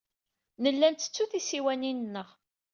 [0.61, 2.27] Nella nettettu tisiwanin-nneɣ.